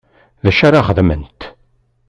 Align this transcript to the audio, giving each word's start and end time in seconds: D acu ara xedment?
D 0.43 0.45
acu 0.49 0.63
ara 0.67 0.85
xedment? 0.87 1.41